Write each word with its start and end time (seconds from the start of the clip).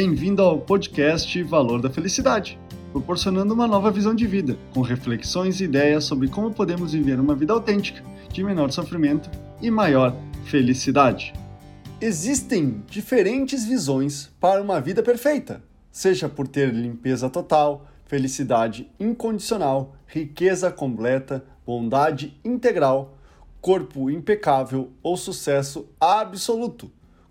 Bem-vindo 0.00 0.42
ao 0.42 0.60
podcast 0.60 1.42
Valor 1.42 1.82
da 1.82 1.90
Felicidade, 1.90 2.56
proporcionando 2.92 3.52
uma 3.52 3.66
nova 3.66 3.90
visão 3.90 4.14
de 4.14 4.28
vida, 4.28 4.56
com 4.72 4.80
reflexões 4.80 5.60
e 5.60 5.64
ideias 5.64 6.04
sobre 6.04 6.28
como 6.28 6.54
podemos 6.54 6.92
viver 6.92 7.18
uma 7.18 7.34
vida 7.34 7.52
autêntica, 7.52 8.00
de 8.32 8.44
menor 8.44 8.70
sofrimento 8.70 9.28
e 9.60 9.72
maior 9.72 10.14
felicidade. 10.44 11.32
Existem 12.00 12.80
diferentes 12.86 13.64
visões 13.64 14.30
para 14.38 14.62
uma 14.62 14.80
vida 14.80 15.02
perfeita, 15.02 15.64
seja 15.90 16.28
por 16.28 16.46
ter 16.46 16.72
limpeza 16.72 17.28
total, 17.28 17.84
felicidade 18.06 18.88
incondicional, 19.00 19.96
riqueza 20.06 20.70
completa, 20.70 21.44
bondade 21.66 22.38
integral, 22.44 23.18
corpo 23.60 24.08
impecável 24.08 24.92
ou 25.02 25.16
sucesso 25.16 25.88
absoluto. 26.00 26.88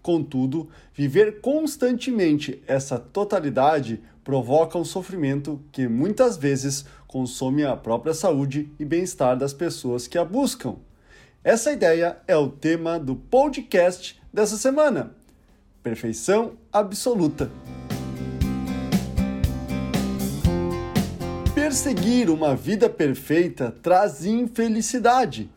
Contudo, 0.07 0.69
viver 0.93 1.41
constantemente 1.41 2.63
essa 2.65 2.97
totalidade 2.97 4.01
provoca 4.23 4.77
um 4.77 4.85
sofrimento 4.85 5.59
que 5.69 5.85
muitas 5.85 6.37
vezes 6.37 6.85
consome 7.05 7.65
a 7.65 7.75
própria 7.75 8.13
saúde 8.13 8.71
e 8.79 8.85
bem-estar 8.85 9.35
das 9.35 9.51
pessoas 9.51 10.07
que 10.07 10.17
a 10.17 10.23
buscam. 10.23 10.77
Essa 11.43 11.73
ideia 11.73 12.19
é 12.25 12.37
o 12.37 12.47
tema 12.47 12.97
do 12.97 13.17
podcast 13.17 14.17
dessa 14.31 14.55
semana: 14.55 15.13
Perfeição 15.83 16.53
Absoluta. 16.71 17.51
Perseguir 21.53 22.29
uma 22.29 22.55
vida 22.55 22.89
perfeita 22.89 23.75
traz 23.83 24.25
infelicidade. 24.25 25.49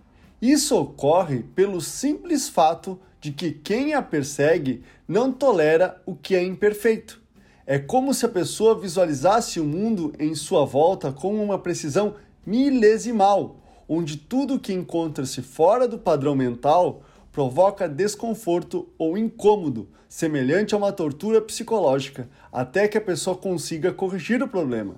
Isso 0.43 0.77
ocorre 0.77 1.45
pelo 1.55 1.81
simples 1.81 2.49
fato 2.49 2.99
de 3.21 3.33
que 3.33 3.53
quem 3.53 3.95
a 3.95 4.03
persegue 4.03 4.83
não 5.07 5.33
tolera 5.33 6.01
o 6.07 6.15
que 6.15 6.35
é 6.35 6.43
imperfeito. 6.43 7.21
É 7.67 7.79
como 7.79 8.15
se 8.15 8.25
a 8.27 8.29
pessoa 8.29 8.79
visualizasse 8.79 9.61
o 9.61 9.65
mundo 9.65 10.13
em 10.19 10.35
sua 10.35 10.65
volta 10.65 11.13
com 11.13 11.43
uma 11.43 11.59
precisão 11.59 12.15
milesimal, 12.45 13.61
onde 13.89 14.17
tudo 14.17 14.59
que 14.59 14.73
encontra-se 14.73 15.43
fora 15.43 15.87
do 15.87 15.99
padrão 15.99 16.35
mental 16.35 17.03
provoca 17.31 17.89
desconforto 17.89 18.89
ou 18.99 19.17
incômodo, 19.17 19.89
semelhante 20.09 20.75
a 20.75 20.79
uma 20.79 20.93
tortura 20.93 21.41
psicológica, 21.41 22.29
até 22.53 22.89
que 22.89 22.99
a 22.99 23.01
pessoa 23.01 23.37
consiga 23.37 23.93
corrigir 23.93 24.43
o 24.43 24.49
problema 24.49 24.97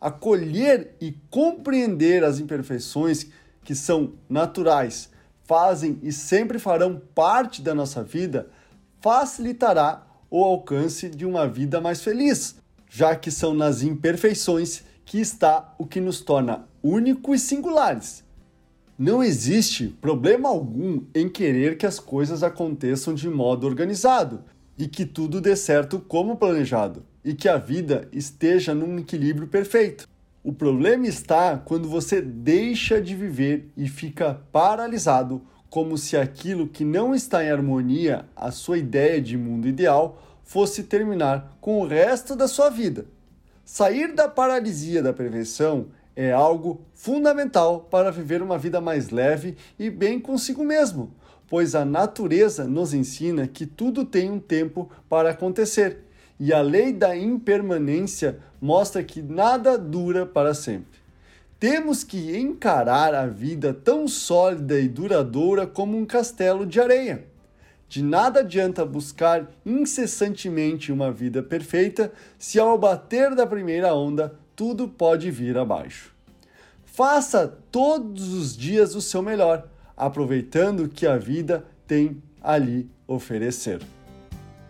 acolher 0.00 0.94
e 1.00 1.12
compreender 1.28 2.24
as 2.24 2.40
imperfeições 2.40 3.26
que 3.62 3.74
são 3.74 4.14
naturais, 4.28 5.10
fazem 5.50 5.98
e 6.00 6.12
sempre 6.12 6.60
farão 6.60 7.02
parte 7.12 7.60
da 7.60 7.74
nossa 7.74 8.04
vida, 8.04 8.48
facilitará 9.00 10.06
o 10.30 10.44
alcance 10.44 11.08
de 11.08 11.26
uma 11.26 11.48
vida 11.48 11.80
mais 11.80 12.04
feliz, 12.04 12.54
já 12.88 13.16
que 13.16 13.32
são 13.32 13.52
nas 13.52 13.82
imperfeições 13.82 14.84
que 15.04 15.18
está 15.18 15.74
o 15.76 15.84
que 15.84 16.00
nos 16.00 16.20
torna 16.20 16.68
únicos 16.80 17.42
e 17.42 17.44
singulares. 17.44 18.22
Não 18.96 19.24
existe 19.24 19.88
problema 20.00 20.48
algum 20.48 21.02
em 21.12 21.28
querer 21.28 21.76
que 21.76 21.86
as 21.86 21.98
coisas 21.98 22.44
aconteçam 22.44 23.12
de 23.12 23.28
modo 23.28 23.66
organizado 23.66 24.44
e 24.78 24.86
que 24.86 25.04
tudo 25.04 25.40
dê 25.40 25.56
certo 25.56 25.98
como 25.98 26.36
planejado 26.36 27.04
e 27.24 27.34
que 27.34 27.48
a 27.48 27.56
vida 27.56 28.08
esteja 28.12 28.72
num 28.72 29.00
equilíbrio 29.00 29.48
perfeito. 29.48 30.09
O 30.42 30.54
problema 30.54 31.06
está 31.06 31.58
quando 31.58 31.86
você 31.86 32.22
deixa 32.22 32.98
de 32.98 33.14
viver 33.14 33.70
e 33.76 33.86
fica 33.86 34.40
paralisado, 34.50 35.42
como 35.68 35.98
se 35.98 36.16
aquilo 36.16 36.66
que 36.66 36.82
não 36.82 37.14
está 37.14 37.44
em 37.44 37.50
harmonia, 37.50 38.24
a 38.34 38.50
sua 38.50 38.78
ideia 38.78 39.20
de 39.20 39.36
mundo 39.36 39.68
ideal, 39.68 40.18
fosse 40.42 40.84
terminar 40.84 41.58
com 41.60 41.82
o 41.82 41.86
resto 41.86 42.34
da 42.34 42.48
sua 42.48 42.70
vida. 42.70 43.04
Sair 43.66 44.14
da 44.14 44.28
paralisia 44.28 45.02
da 45.02 45.12
prevenção 45.12 45.88
é 46.16 46.32
algo 46.32 46.80
fundamental 46.94 47.80
para 47.90 48.10
viver 48.10 48.40
uma 48.40 48.56
vida 48.56 48.80
mais 48.80 49.10
leve 49.10 49.58
e 49.78 49.90
bem 49.90 50.18
consigo 50.18 50.64
mesmo, 50.64 51.12
pois 51.46 51.74
a 51.74 51.84
natureza 51.84 52.64
nos 52.64 52.94
ensina 52.94 53.46
que 53.46 53.66
tudo 53.66 54.06
tem 54.06 54.30
um 54.30 54.40
tempo 54.40 54.90
para 55.06 55.30
acontecer 55.30 55.98
e 56.40 56.54
a 56.54 56.62
lei 56.62 56.90
da 56.90 57.14
impermanência 57.14 58.38
mostra 58.58 59.04
que 59.04 59.20
nada 59.20 59.76
dura 59.76 60.24
para 60.24 60.54
sempre. 60.54 60.98
Temos 61.58 62.02
que 62.02 62.34
encarar 62.38 63.14
a 63.14 63.26
vida 63.26 63.74
tão 63.74 64.08
sólida 64.08 64.80
e 64.80 64.88
duradoura 64.88 65.66
como 65.66 65.98
um 65.98 66.06
castelo 66.06 66.64
de 66.64 66.80
areia. 66.80 67.26
De 67.86 68.02
nada 68.02 68.40
adianta 68.40 68.86
buscar 68.86 69.50
incessantemente 69.66 70.90
uma 70.90 71.12
vida 71.12 71.42
perfeita 71.42 72.10
se 72.38 72.58
ao 72.58 72.78
bater 72.78 73.34
da 73.34 73.46
primeira 73.46 73.94
onda 73.94 74.34
tudo 74.56 74.88
pode 74.88 75.30
vir 75.30 75.58
abaixo. 75.58 76.14
Faça 76.84 77.58
todos 77.70 78.32
os 78.32 78.56
dias 78.56 78.94
o 78.94 79.00
seu 79.02 79.20
melhor, 79.20 79.68
aproveitando 79.94 80.88
que 80.88 81.06
a 81.06 81.18
vida 81.18 81.64
tem 81.86 82.22
ali 82.42 82.88
oferecer. 83.06 83.80